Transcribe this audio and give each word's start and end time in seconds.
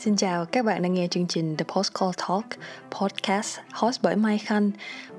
Xin 0.00 0.16
chào, 0.16 0.44
các 0.44 0.64
bạn 0.64 0.82
đang 0.82 0.94
nghe 0.94 1.06
chương 1.10 1.26
trình 1.26 1.56
The 1.56 1.64
Postcall 1.74 2.10
Talk, 2.16 2.44
podcast 2.90 3.58
host 3.72 4.02
bởi 4.02 4.16
Mai 4.16 4.38
Khanh. 4.38 4.70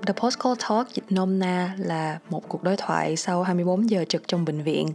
The 0.08 0.14
Postcall 0.14 0.56
Talk 0.70 0.88
dịch 0.94 1.04
nôm 1.10 1.40
na 1.40 1.76
là 1.78 2.20
một 2.30 2.44
cuộc 2.48 2.64
đối 2.64 2.78
thoại 2.78 3.16
sau 3.16 3.44
24 3.44 3.90
giờ 3.90 4.06
trực 4.10 4.28
trong 4.28 4.46
bệnh 4.46 4.64
viện. 4.64 4.88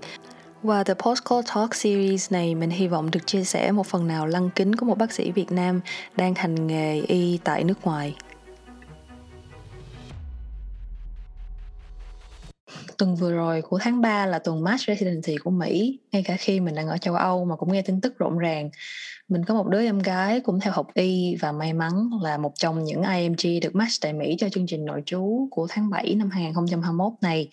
Qua 0.63 0.85
The 0.85 0.95
Postcall 0.95 1.41
Talk 1.55 1.75
series 1.75 2.33
này, 2.33 2.55
mình 2.55 2.71
hy 2.71 2.89
vọng 2.89 3.11
được 3.11 3.27
chia 3.27 3.45
sẻ 3.45 3.73
một 3.73 3.87
phần 3.87 4.07
nào 4.07 4.27
lăng 4.27 4.51
kính 4.51 4.77
của 4.77 4.87
một 4.87 4.99
bác 4.99 5.13
sĩ 5.13 5.33
Việt 5.33 5.53
Nam 5.53 5.81
đang 6.17 6.35
hành 6.35 6.67
nghề 6.67 7.01
y 7.01 7.39
tại 7.45 7.65
nước 7.65 7.85
ngoài. 7.85 8.15
tuần 12.99 13.17
vừa 13.17 13.33
rồi 13.33 13.63
của 13.63 13.79
tháng 13.83 14.01
3 14.01 14.27
là 14.27 14.39
tuần 14.39 14.65
March 14.65 14.81
Residency 14.87 15.37
của 15.37 15.51
Mỹ 15.51 15.99
ngay 16.13 16.23
cả 16.23 16.37
khi 16.37 16.61
mình 16.61 16.75
đang 16.75 16.89
ở 16.89 16.99
châu 16.99 17.15
Âu 17.15 17.45
mà 17.45 17.57
cũng 17.57 17.73
nghe 17.73 17.83
tin 17.83 18.01
tức 18.01 18.19
rộn 18.19 18.39
ràng 18.39 18.71
mình 19.29 19.45
có 19.45 19.55
một 19.55 19.67
đứa 19.67 19.83
em 19.83 19.99
gái 19.99 20.41
cũng 20.41 20.61
theo 20.61 20.73
học 20.73 20.87
y 20.95 21.37
và 21.41 21.53
may 21.53 21.73
mắn 21.73 22.11
là 22.23 22.39
một 22.39 22.53
trong 22.55 22.85
những 22.85 23.03
IMG 23.03 23.61
được 23.63 23.75
match 23.75 23.93
tại 24.01 24.13
Mỹ 24.13 24.37
cho 24.39 24.49
chương 24.49 24.67
trình 24.67 24.85
nội 24.85 25.03
trú 25.07 25.49
của 25.51 25.67
tháng 25.71 25.91
7 25.91 26.15
năm 26.15 26.31
2021 26.31 27.13
này. 27.21 27.51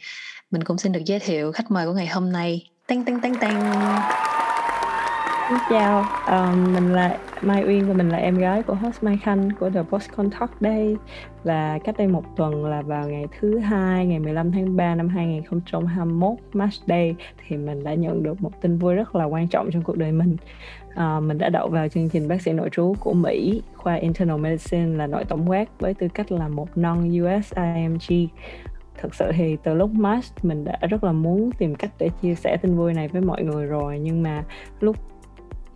Mình 0.52 0.64
cũng 0.64 0.78
xin 0.78 0.92
được 0.92 1.02
giới 1.06 1.20
thiệu 1.20 1.52
khách 1.52 1.72
mời 1.72 1.86
của 1.86 1.94
ngày 1.94 2.08
hôm 2.08 2.32
nay. 2.32 2.68
Tăng 2.88 3.04
tăng 3.04 3.20
tăng 3.20 3.36
tăng. 3.36 3.74
Xin 5.50 5.58
chào, 5.70 6.06
um, 6.28 6.74
mình 6.74 6.94
là 6.94 7.18
Mai 7.42 7.64
Uyên 7.64 7.88
và 7.88 7.94
mình 7.94 8.10
là 8.10 8.18
em 8.18 8.38
gái 8.38 8.64
của 8.64 8.74
host 8.74 9.04
Mai 9.04 9.18
Khanh 9.24 9.50
của 9.60 9.70
The 9.70 9.84
Post 9.84 10.12
Contact 10.12 10.52
Day 10.60 10.96
và 11.44 11.80
cách 11.84 11.96
đây 11.98 12.08
một 12.08 12.24
tuần 12.36 12.66
là 12.66 12.82
vào 12.82 13.10
ngày 13.10 13.26
thứ 13.40 13.60
hai 13.60 14.06
ngày 14.06 14.20
15 14.20 14.52
tháng 14.52 14.76
3 14.76 14.96
năm 14.96 15.08
2021 15.10 16.38
Match 16.54 16.74
Day 16.88 17.16
thì 17.48 17.58
mình 17.58 17.84
đã 17.84 17.94
nhận 17.94 18.24
được 18.24 18.42
một 18.42 18.62
tin 18.62 18.78
vui 18.78 18.96
rất 18.96 19.16
là 19.16 19.26
quan 19.26 19.48
trọng 19.48 19.72
trong 19.72 19.84
cuộc 19.84 19.98
đời 19.98 20.12
mình 20.12 20.38
à, 20.96 21.20
mình 21.20 21.38
đã 21.38 21.50
đậu 21.50 21.70
vào 21.70 21.88
chương 21.88 22.10
trình 22.10 22.28
bác 22.28 22.42
sĩ 22.42 22.54
nội 22.54 22.70
trú 22.72 22.94
của 23.00 23.14
Mỹ 23.14 23.62
khoa 23.76 23.96
Internal 23.96 24.40
Medicine 24.40 24.98
là 24.98 25.08
nội 25.08 25.26
tổng 25.26 25.50
quát 25.50 25.80
với 25.80 25.94
tư 25.94 26.08
cách 26.14 26.32
là 26.32 26.48
một 26.48 26.78
non 26.78 27.22
US 27.22 27.54
IMG 27.56 28.28
thực 28.98 29.16
sự 29.16 29.32
thì 29.36 29.58
từ 29.64 29.74
lúc 29.74 29.92
March 29.92 30.46
mình 30.46 30.66
đã 30.66 30.78
rất 30.90 31.04
là 31.04 31.12
muốn 31.12 31.52
tìm 31.52 31.76
cách 31.76 31.92
để 32.00 32.10
chia 32.22 32.36
sẻ 32.36 32.58
tin 32.62 32.78
vui 32.78 32.94
này 32.94 33.08
với 33.08 33.22
mọi 33.22 33.44
người 33.44 33.66
rồi 33.66 34.00
nhưng 34.00 34.24
mà 34.24 34.44
lúc 34.80 34.96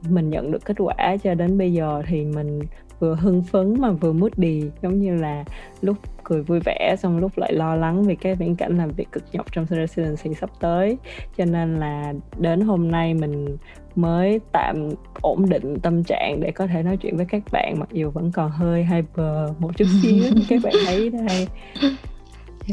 mình 0.09 0.29
nhận 0.29 0.51
được 0.51 0.65
kết 0.65 0.75
quả 0.79 1.17
cho 1.23 1.33
đến 1.33 1.57
bây 1.57 1.73
giờ 1.73 2.01
thì 2.07 2.25
mình 2.25 2.59
vừa 2.99 3.15
hưng 3.15 3.43
phấn 3.43 3.81
mà 3.81 3.91
vừa 3.91 4.13
moody 4.13 4.63
giống 4.81 4.99
như 4.99 5.15
là 5.15 5.43
lúc 5.81 5.97
cười 6.23 6.41
vui 6.41 6.59
vẻ 6.65 6.95
xong 6.99 7.19
lúc 7.19 7.37
lại 7.37 7.53
lo 7.53 7.75
lắng 7.75 8.03
vì 8.03 8.15
cái 8.15 8.35
viễn 8.35 8.55
cảnh 8.55 8.77
làm 8.77 8.91
việc 8.91 9.11
cực 9.11 9.23
nhọc 9.31 9.51
trong 9.51 9.65
residency 9.65 10.33
sắp 10.33 10.49
tới. 10.59 10.97
Cho 11.37 11.45
nên 11.45 11.75
là 11.75 12.13
đến 12.37 12.61
hôm 12.61 12.91
nay 12.91 13.13
mình 13.13 13.57
mới 13.95 14.39
tạm 14.51 14.89
ổn 15.21 15.49
định 15.49 15.79
tâm 15.79 16.03
trạng 16.03 16.39
để 16.39 16.51
có 16.51 16.67
thể 16.67 16.83
nói 16.83 16.97
chuyện 16.97 17.17
với 17.17 17.25
các 17.29 17.43
bạn 17.51 17.79
mặc 17.79 17.89
dù 17.91 18.09
vẫn 18.09 18.31
còn 18.31 18.51
hơi 18.51 18.85
hyper 18.85 19.51
một 19.59 19.77
chút 19.77 19.85
xíu. 20.01 20.23
Các 20.49 20.59
bạn 20.63 20.73
thấy 20.85 21.09
đây 21.09 21.47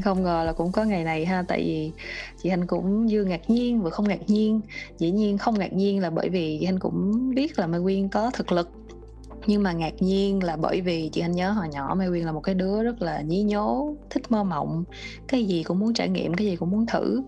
không 0.02 0.22
ngờ 0.22 0.42
là 0.46 0.52
cũng 0.52 0.72
có 0.72 0.84
ngày 0.84 1.04
này 1.04 1.24
ha 1.24 1.44
tại 1.48 1.60
vì 1.60 1.92
chị 2.42 2.50
Thanh 2.50 2.66
cũng 2.66 3.06
vừa 3.10 3.24
ngạc 3.24 3.50
nhiên 3.50 3.82
vừa 3.82 3.90
không 3.90 4.08
ngạc 4.08 4.30
nhiên. 4.30 4.60
Dĩ 4.98 5.10
nhiên 5.10 5.38
không 5.38 5.58
ngạc 5.58 5.72
nhiên 5.72 6.00
là 6.00 6.10
bởi 6.10 6.28
vì 6.28 6.56
chị 6.60 6.66
Thanh 6.66 6.78
cũng 6.78 7.30
biết 7.34 7.58
là 7.58 7.66
Mai 7.66 7.80
Quyên 7.80 8.08
có 8.08 8.30
thực 8.34 8.52
lực. 8.52 8.70
Nhưng 9.46 9.62
mà 9.62 9.72
ngạc 9.72 9.94
nhiên 10.00 10.42
là 10.42 10.56
bởi 10.56 10.80
vì 10.80 11.08
chị 11.12 11.20
anh 11.20 11.32
nhớ 11.32 11.50
hồi 11.50 11.68
nhỏ 11.68 11.94
Mai 11.98 12.08
Quyên 12.08 12.24
là 12.24 12.32
một 12.32 12.40
cái 12.40 12.54
đứa 12.54 12.82
rất 12.82 13.02
là 13.02 13.20
nhí 13.20 13.42
nhố 13.42 13.96
thích 14.10 14.32
mơ 14.32 14.44
mộng. 14.44 14.84
Cái 15.28 15.44
gì 15.44 15.62
cũng 15.62 15.78
muốn 15.78 15.94
trải 15.94 16.08
nghiệm 16.08 16.34
cái 16.34 16.46
gì 16.46 16.56
cũng 16.56 16.70
muốn 16.70 16.86
thử. 16.86 17.22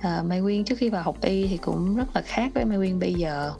À, 0.00 0.22
Mai 0.26 0.40
Quyên 0.40 0.64
trước 0.64 0.78
khi 0.78 0.88
vào 0.88 1.02
học 1.02 1.16
y 1.22 1.46
thì 1.46 1.56
cũng 1.56 1.96
rất 1.96 2.06
là 2.14 2.22
khác 2.22 2.50
với 2.54 2.64
Mai 2.64 2.78
Quyên 2.78 2.98
bây 2.98 3.14
giờ. 3.14 3.52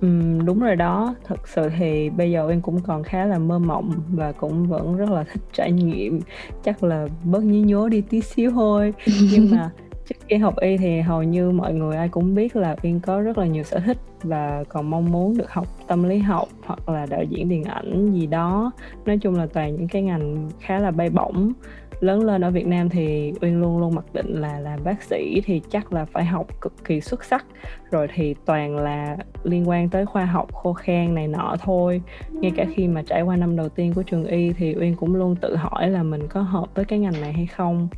Ừ, 0.00 0.08
đúng 0.44 0.60
rồi 0.60 0.76
đó. 0.76 1.14
Thật 1.24 1.48
sự 1.48 1.68
thì 1.78 2.10
bây 2.10 2.30
giờ 2.30 2.48
em 2.50 2.60
cũng 2.60 2.80
còn 2.80 3.02
khá 3.02 3.24
là 3.24 3.38
mơ 3.38 3.58
mộng 3.58 3.92
và 4.12 4.32
cũng 4.32 4.66
vẫn 4.66 4.96
rất 4.96 5.10
là 5.10 5.24
thích 5.24 5.42
trải 5.52 5.72
nghiệm. 5.72 6.20
Chắc 6.64 6.82
là 6.82 7.08
bớt 7.24 7.42
nhí 7.42 7.60
nhố 7.60 7.88
đi 7.88 8.00
tí 8.00 8.20
xíu 8.20 8.50
thôi. 8.50 8.94
Nhưng 9.32 9.50
mà 9.50 9.70
trước 10.08 10.16
khi 10.28 10.36
học 10.36 10.54
y 10.60 10.76
thì 10.76 11.00
hầu 11.00 11.22
như 11.22 11.50
mọi 11.50 11.74
người 11.74 11.96
ai 11.96 12.08
cũng 12.08 12.34
biết 12.34 12.56
là 12.56 12.76
Uyên 12.82 13.00
có 13.00 13.20
rất 13.20 13.38
là 13.38 13.46
nhiều 13.46 13.62
sở 13.62 13.78
thích 13.78 13.98
và 14.22 14.64
còn 14.68 14.90
mong 14.90 15.12
muốn 15.12 15.36
được 15.38 15.50
học 15.50 15.66
tâm 15.86 16.02
lý 16.02 16.18
học 16.18 16.48
hoặc 16.64 16.88
là 16.88 17.06
đạo 17.06 17.22
diễn 17.22 17.48
điện 17.48 17.64
ảnh 17.64 18.12
gì 18.12 18.26
đó. 18.26 18.70
Nói 19.06 19.18
chung 19.18 19.34
là 19.34 19.46
toàn 19.52 19.76
những 19.76 19.88
cái 19.88 20.02
ngành 20.02 20.48
khá 20.60 20.78
là 20.78 20.90
bay 20.90 21.10
bổng 21.10 21.52
lớn 22.00 22.24
lên 22.24 22.44
ở 22.44 22.50
Việt 22.50 22.66
Nam 22.66 22.88
thì 22.88 23.32
Uyên 23.40 23.60
luôn 23.60 23.78
luôn 23.78 23.94
mặc 23.94 24.04
định 24.12 24.40
là 24.40 24.60
làm 24.60 24.84
bác 24.84 25.02
sĩ 25.02 25.40
thì 25.44 25.62
chắc 25.70 25.92
là 25.92 26.04
phải 26.04 26.24
học 26.24 26.60
cực 26.60 26.72
kỳ 26.84 27.00
xuất 27.00 27.24
sắc. 27.24 27.46
Rồi 27.90 28.08
thì 28.14 28.34
toàn 28.44 28.76
là 28.76 29.16
liên 29.42 29.68
quan 29.68 29.88
tới 29.88 30.06
khoa 30.06 30.24
học 30.24 30.54
khô 30.54 30.72
khan 30.72 31.14
này 31.14 31.28
nọ 31.28 31.56
thôi. 31.60 32.02
Ngay 32.30 32.52
cả 32.56 32.64
khi 32.74 32.88
mà 32.88 33.02
trải 33.02 33.22
qua 33.22 33.36
năm 33.36 33.56
đầu 33.56 33.68
tiên 33.68 33.92
của 33.94 34.02
trường 34.02 34.24
y 34.24 34.52
thì 34.52 34.74
Uyên 34.80 34.96
cũng 34.96 35.14
luôn 35.14 35.36
tự 35.36 35.56
hỏi 35.56 35.90
là 35.90 36.02
mình 36.02 36.28
có 36.28 36.40
hợp 36.40 36.66
với 36.74 36.84
cái 36.84 36.98
ngành 36.98 37.20
này 37.20 37.32
hay 37.32 37.46
không. 37.46 37.88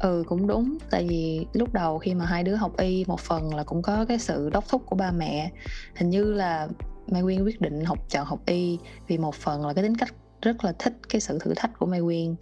Ừ 0.00 0.24
cũng 0.28 0.46
đúng. 0.46 0.78
Tại 0.90 1.06
vì 1.08 1.46
lúc 1.52 1.72
đầu 1.72 1.98
khi 1.98 2.14
mà 2.14 2.24
hai 2.24 2.42
đứa 2.42 2.54
học 2.54 2.72
y 2.76 3.04
một 3.08 3.20
phần 3.20 3.54
là 3.54 3.64
cũng 3.64 3.82
có 3.82 4.04
cái 4.04 4.18
sự 4.18 4.50
đốc 4.52 4.68
thúc 4.68 4.82
của 4.86 4.96
ba 4.96 5.10
mẹ. 5.10 5.50
Hình 5.94 6.10
như 6.10 6.32
là 6.32 6.68
Mai 7.12 7.22
Quyên 7.22 7.44
quyết 7.44 7.60
định 7.60 7.84
học 7.84 7.98
chọn 8.08 8.26
học 8.26 8.38
y 8.46 8.78
vì 9.08 9.18
một 9.18 9.34
phần 9.34 9.66
là 9.66 9.72
cái 9.74 9.84
tính 9.84 9.96
cách 9.96 10.14
rất 10.42 10.64
là 10.64 10.72
thích 10.78 10.92
cái 11.08 11.20
sự 11.20 11.38
thử 11.40 11.52
thách 11.56 11.78
của 11.78 11.86
Mai 11.86 12.00
Quyên 12.00 12.34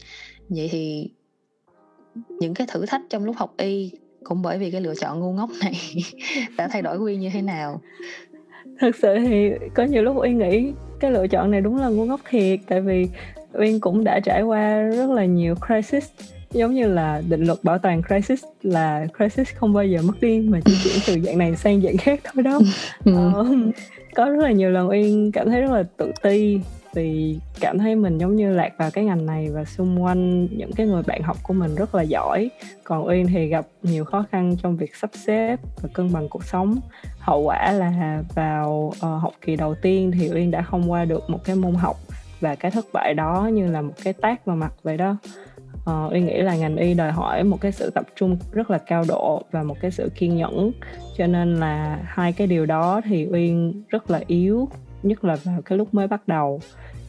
vậy 0.48 0.68
thì 0.72 1.10
những 2.40 2.54
cái 2.54 2.66
thử 2.70 2.86
thách 2.86 3.02
trong 3.10 3.24
lúc 3.24 3.36
học 3.36 3.54
y 3.56 3.90
cũng 4.24 4.42
bởi 4.42 4.58
vì 4.58 4.70
cái 4.70 4.80
lựa 4.80 4.94
chọn 4.94 5.20
ngu 5.20 5.32
ngốc 5.32 5.50
này 5.60 5.74
đã 6.56 6.68
thay 6.68 6.82
đổi 6.82 6.98
Quyên 6.98 7.20
như 7.20 7.30
thế 7.32 7.42
nào 7.42 7.80
thật 8.78 8.96
sự 9.02 9.14
thì 9.18 9.50
có 9.74 9.84
nhiều 9.84 10.02
lúc 10.02 10.16
Uyên 10.16 10.38
nghĩ 10.38 10.72
cái 11.00 11.10
lựa 11.10 11.26
chọn 11.26 11.50
này 11.50 11.60
đúng 11.60 11.76
là 11.76 11.88
ngu 11.88 12.04
ngốc 12.04 12.20
thiệt 12.30 12.60
tại 12.68 12.80
vì 12.80 13.08
Uyên 13.52 13.80
cũng 13.80 14.04
đã 14.04 14.20
trải 14.20 14.42
qua 14.42 14.82
rất 14.82 15.10
là 15.10 15.24
nhiều 15.24 15.54
crisis 15.66 16.10
giống 16.52 16.74
như 16.74 16.86
là 16.86 17.22
định 17.28 17.44
luật 17.44 17.58
bảo 17.62 17.78
toàn 17.78 18.02
crisis 18.02 18.44
là 18.62 19.06
crisis 19.18 19.54
không 19.54 19.72
bao 19.72 19.86
giờ 19.86 20.02
mất 20.02 20.20
đi 20.20 20.40
mà 20.40 20.60
chỉ 20.64 20.72
chuyển 20.84 20.94
từ 21.06 21.26
dạng 21.26 21.38
này 21.38 21.56
sang 21.56 21.80
dạng 21.80 21.96
khác 21.96 22.20
thôi 22.24 22.42
đó 22.42 22.60
ừ. 23.04 23.12
ờ, 23.34 23.46
có 24.14 24.24
rất 24.24 24.42
là 24.42 24.50
nhiều 24.50 24.70
lần 24.70 24.88
uyên 24.88 25.32
cảm 25.32 25.48
thấy 25.48 25.60
rất 25.60 25.70
là 25.70 25.82
tự 25.96 26.12
ti 26.22 26.60
vì 26.94 27.38
cảm 27.60 27.78
thấy 27.78 27.96
mình 27.96 28.18
giống 28.18 28.36
như 28.36 28.52
lạc 28.52 28.72
vào 28.78 28.90
cái 28.90 29.04
ngành 29.04 29.26
này 29.26 29.48
và 29.50 29.64
xung 29.64 30.02
quanh 30.02 30.46
những 30.56 30.72
cái 30.72 30.86
người 30.86 31.02
bạn 31.06 31.22
học 31.22 31.36
của 31.42 31.54
mình 31.54 31.74
rất 31.74 31.94
là 31.94 32.02
giỏi. 32.02 32.50
Còn 32.84 33.06
uyên 33.06 33.26
thì 33.26 33.46
gặp 33.46 33.66
nhiều 33.82 34.04
khó 34.04 34.24
khăn 34.30 34.56
trong 34.62 34.76
việc 34.76 34.96
sắp 34.96 35.10
xếp 35.12 35.60
và 35.82 35.88
cân 35.92 36.12
bằng 36.12 36.28
cuộc 36.28 36.44
sống. 36.44 36.76
Hậu 37.18 37.42
quả 37.42 37.72
là 37.72 38.22
vào 38.34 38.70
uh, 38.72 39.02
học 39.02 39.32
kỳ 39.40 39.56
đầu 39.56 39.74
tiên 39.74 40.10
thì 40.10 40.30
uyên 40.34 40.50
đã 40.50 40.62
không 40.62 40.90
qua 40.90 41.04
được 41.04 41.30
một 41.30 41.44
cái 41.44 41.56
môn 41.56 41.74
học 41.74 41.96
và 42.40 42.54
cái 42.54 42.70
thất 42.70 42.84
bại 42.92 43.14
đó 43.14 43.50
như 43.52 43.66
là 43.66 43.82
một 43.82 43.94
cái 44.04 44.12
tác 44.12 44.44
vào 44.44 44.56
mặt 44.56 44.72
vậy 44.82 44.96
đó. 44.96 45.16
Uh, 45.90 46.12
Uyên 46.12 46.26
nghĩ 46.26 46.42
là 46.42 46.56
ngành 46.56 46.76
y 46.76 46.94
đòi 46.94 47.12
hỏi 47.12 47.44
một 47.44 47.60
cái 47.60 47.72
sự 47.72 47.90
tập 47.90 48.04
trung 48.16 48.38
rất 48.52 48.70
là 48.70 48.78
cao 48.78 49.04
độ 49.08 49.42
và 49.50 49.62
một 49.62 49.76
cái 49.80 49.90
sự 49.90 50.10
kiên 50.14 50.36
nhẫn. 50.36 50.72
Cho 51.16 51.26
nên 51.26 51.56
là 51.56 51.98
hai 52.04 52.32
cái 52.32 52.46
điều 52.46 52.66
đó 52.66 53.00
thì 53.04 53.26
Uyên 53.30 53.82
rất 53.88 54.10
là 54.10 54.20
yếu 54.26 54.68
nhất 55.04 55.24
là 55.24 55.36
vào 55.44 55.62
cái 55.64 55.78
lúc 55.78 55.94
mới 55.94 56.06
bắt 56.06 56.28
đầu. 56.28 56.60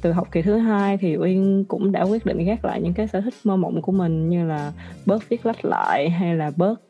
Từ 0.01 0.11
học 0.11 0.27
kỳ 0.31 0.41
thứ 0.41 0.57
hai 0.57 0.97
thì 0.97 1.17
Uyên 1.17 1.65
cũng 1.67 1.91
đã 1.91 2.03
quyết 2.03 2.25
định 2.25 2.45
gác 2.45 2.65
lại 2.65 2.81
những 2.81 2.93
cái 2.93 3.07
sở 3.07 3.21
thích 3.21 3.33
mơ 3.43 3.55
mộng 3.55 3.81
của 3.81 3.91
mình 3.91 4.29
như 4.29 4.45
là 4.45 4.71
bớt 5.05 5.29
viết 5.29 5.45
lách 5.45 5.65
lại 5.65 6.09
hay 6.09 6.35
là 6.35 6.51
bớt 6.55 6.81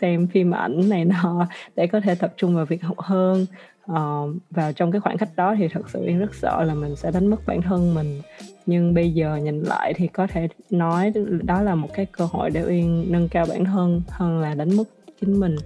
xem 0.00 0.26
phim 0.26 0.54
ảnh 0.54 0.88
này 0.88 1.04
nọ 1.04 1.46
để 1.76 1.86
có 1.86 2.00
thể 2.00 2.14
tập 2.14 2.34
trung 2.36 2.54
vào 2.54 2.64
việc 2.64 2.82
học 2.82 2.98
hơn. 2.98 3.46
Uh, 3.92 4.36
vào 4.50 4.72
trong 4.72 4.92
cái 4.92 5.00
khoảng 5.00 5.18
cách 5.18 5.28
đó 5.36 5.54
thì 5.58 5.68
thật 5.68 5.90
sự 5.90 6.00
Uyên 6.06 6.18
rất 6.18 6.34
sợ 6.34 6.62
là 6.64 6.74
mình 6.74 6.96
sẽ 6.96 7.10
đánh 7.10 7.26
mất 7.26 7.46
bản 7.46 7.62
thân 7.62 7.94
mình. 7.94 8.20
Nhưng 8.66 8.94
bây 8.94 9.10
giờ 9.10 9.36
nhìn 9.36 9.62
lại 9.62 9.94
thì 9.96 10.06
có 10.06 10.26
thể 10.26 10.48
nói 10.70 11.12
đó 11.42 11.62
là 11.62 11.74
một 11.74 11.88
cái 11.94 12.06
cơ 12.06 12.24
hội 12.24 12.50
để 12.50 12.62
uyên 12.66 13.06
nâng 13.08 13.28
cao 13.28 13.46
bản 13.48 13.64
thân 13.64 14.02
hơn 14.08 14.40
là 14.40 14.54
đánh 14.54 14.76
mất 14.76 14.84
chính 15.20 15.40
mình. 15.40 15.56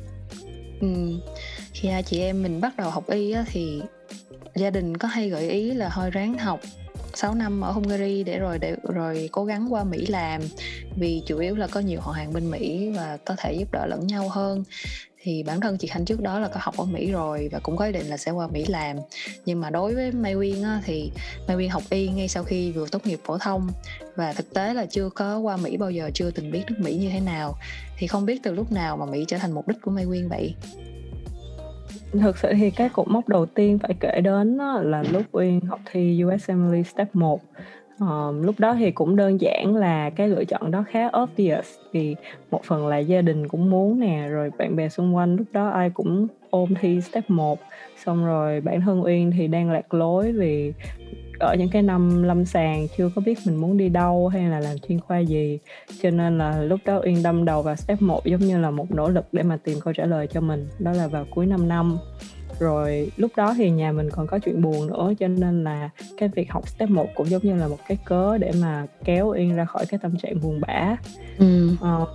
Ừ. 0.80 0.88
khi 1.72 1.88
hai 1.88 1.98
à, 1.98 2.02
chị 2.02 2.20
em 2.20 2.42
mình 2.42 2.60
bắt 2.60 2.76
đầu 2.76 2.90
học 2.90 3.04
y 3.06 3.32
á, 3.32 3.44
thì 3.52 3.82
gia 4.56 4.70
đình 4.70 4.96
có 4.96 5.08
hay 5.08 5.28
gợi 5.28 5.50
ý 5.50 5.72
là 5.72 5.88
hơi 5.88 6.10
ráng 6.10 6.38
học 6.38 6.60
6 7.14 7.34
năm 7.34 7.60
ở 7.60 7.72
Hungary 7.72 8.24
để 8.24 8.38
rồi 8.38 8.58
để 8.58 8.76
rồi 8.82 9.28
cố 9.32 9.44
gắng 9.44 9.72
qua 9.72 9.84
Mỹ 9.84 10.06
làm. 10.06 10.40
Vì 10.96 11.22
chủ 11.26 11.38
yếu 11.38 11.56
là 11.56 11.66
có 11.66 11.80
nhiều 11.80 12.00
họ 12.00 12.12
hàng 12.12 12.32
bên 12.32 12.50
Mỹ 12.50 12.90
và 12.96 13.18
có 13.24 13.34
thể 13.38 13.52
giúp 13.52 13.72
đỡ 13.72 13.86
lẫn 13.86 14.06
nhau 14.06 14.28
hơn. 14.28 14.64
Thì 15.22 15.42
bản 15.42 15.60
thân 15.60 15.78
chị 15.78 15.88
Khanh 15.88 16.04
trước 16.04 16.20
đó 16.20 16.38
là 16.38 16.48
có 16.48 16.60
học 16.62 16.76
ở 16.76 16.84
Mỹ 16.84 17.12
rồi 17.12 17.48
và 17.52 17.58
cũng 17.58 17.76
có 17.76 17.84
ý 17.84 17.92
định 17.92 18.06
là 18.06 18.16
sẽ 18.16 18.30
qua 18.30 18.46
Mỹ 18.46 18.64
làm. 18.68 18.96
Nhưng 19.46 19.60
mà 19.60 19.70
đối 19.70 19.94
với 19.94 20.12
Mai 20.12 20.34
Uyên 20.34 20.62
á, 20.62 20.82
thì 20.84 21.10
Mai 21.48 21.56
Uyên 21.56 21.70
học 21.70 21.82
y 21.90 22.08
ngay 22.08 22.28
sau 22.28 22.44
khi 22.44 22.72
vừa 22.72 22.86
tốt 22.88 23.06
nghiệp 23.06 23.20
phổ 23.24 23.38
thông. 23.38 23.68
Và 24.16 24.32
thực 24.32 24.54
tế 24.54 24.74
là 24.74 24.86
chưa 24.86 25.08
có 25.08 25.38
qua 25.38 25.56
Mỹ 25.56 25.76
bao 25.76 25.90
giờ 25.90 26.10
chưa 26.14 26.30
từng 26.30 26.50
biết 26.50 26.62
nước 26.68 26.76
Mỹ 26.78 26.94
như 26.94 27.10
thế 27.10 27.20
nào. 27.20 27.58
Thì 27.98 28.06
không 28.06 28.26
biết 28.26 28.40
từ 28.42 28.52
lúc 28.52 28.72
nào 28.72 28.96
mà 28.96 29.06
Mỹ 29.06 29.24
trở 29.28 29.38
thành 29.38 29.52
mục 29.52 29.68
đích 29.68 29.82
của 29.82 29.90
Mai 29.90 30.04
Uyên 30.04 30.28
vậy 30.28 30.54
thực 32.20 32.38
sự 32.38 32.52
thì 32.54 32.70
cái 32.70 32.88
cột 32.88 33.08
mốc 33.08 33.28
đầu 33.28 33.46
tiên 33.46 33.78
phải 33.78 33.94
kể 34.00 34.20
đến 34.20 34.58
là 34.82 35.04
lúc 35.12 35.22
Uyên 35.32 35.60
học 35.60 35.80
thi 35.92 36.24
USMLE 36.24 36.82
Step 36.82 37.14
1 37.16 37.40
Uh, 37.94 38.00
ờ, 38.00 38.32
lúc 38.40 38.54
đó 38.58 38.74
thì 38.74 38.90
cũng 38.90 39.16
đơn 39.16 39.40
giản 39.40 39.76
là 39.76 40.10
cái 40.10 40.28
lựa 40.28 40.44
chọn 40.44 40.70
đó 40.70 40.84
khá 40.88 41.10
obvious 41.22 41.74
vì 41.92 42.16
một 42.50 42.64
phần 42.64 42.86
là 42.86 42.98
gia 42.98 43.22
đình 43.22 43.48
cũng 43.48 43.70
muốn 43.70 44.00
nè 44.00 44.26
rồi 44.28 44.50
bạn 44.58 44.76
bè 44.76 44.88
xung 44.88 45.16
quanh 45.16 45.36
lúc 45.36 45.46
đó 45.52 45.68
ai 45.68 45.90
cũng 45.90 46.26
ôm 46.50 46.74
thi 46.80 47.00
step 47.00 47.30
1 47.30 47.58
xong 48.04 48.26
rồi 48.26 48.60
bản 48.60 48.80
thân 48.80 49.04
Uyên 49.04 49.30
thì 49.30 49.46
đang 49.46 49.70
lạc 49.70 49.94
lối 49.94 50.32
vì 50.32 50.72
ở 51.38 51.54
những 51.54 51.68
cái 51.68 51.82
năm 51.82 52.22
lâm 52.22 52.44
sàng 52.44 52.86
chưa 52.96 53.10
có 53.14 53.22
biết 53.26 53.38
mình 53.46 53.56
muốn 53.56 53.76
đi 53.76 53.88
đâu 53.88 54.28
hay 54.28 54.48
là 54.48 54.60
làm 54.60 54.78
chuyên 54.78 55.00
khoa 55.00 55.18
gì. 55.18 55.58
Cho 56.02 56.10
nên 56.10 56.38
là 56.38 56.62
lúc 56.62 56.80
đó 56.84 57.00
Uyên 57.04 57.22
đâm 57.22 57.44
đầu 57.44 57.62
vào 57.62 57.76
step 57.76 58.02
1 58.02 58.24
giống 58.24 58.40
như 58.40 58.58
là 58.58 58.70
một 58.70 58.90
nỗ 58.90 59.08
lực 59.08 59.24
để 59.32 59.42
mà 59.42 59.56
tìm 59.56 59.80
câu 59.80 59.92
trả 59.92 60.04
lời 60.04 60.26
cho 60.26 60.40
mình 60.40 60.68
đó 60.78 60.92
là 60.92 61.06
vào 61.06 61.26
cuối 61.30 61.46
5 61.46 61.68
năm. 61.68 61.98
Rồi 62.58 63.10
lúc 63.16 63.30
đó 63.36 63.54
thì 63.56 63.70
nhà 63.70 63.92
mình 63.92 64.10
còn 64.10 64.26
có 64.26 64.38
chuyện 64.38 64.62
buồn 64.62 64.86
nữa 64.86 65.12
cho 65.18 65.28
nên 65.28 65.64
là 65.64 65.90
cái 66.18 66.28
việc 66.28 66.50
học 66.50 66.68
step 66.68 66.90
1 66.90 67.08
cũng 67.14 67.28
giống 67.28 67.42
như 67.42 67.56
là 67.56 67.68
một 67.68 67.78
cái 67.88 67.98
cớ 68.04 68.38
để 68.38 68.52
mà 68.60 68.86
kéo 69.04 69.32
Uyên 69.32 69.56
ra 69.56 69.64
khỏi 69.64 69.86
cái 69.86 70.00
tâm 70.02 70.16
trạng 70.16 70.40
buồn 70.40 70.60
bã. 70.60 70.96
Ừ. 71.38 71.70
uh, 71.72 72.08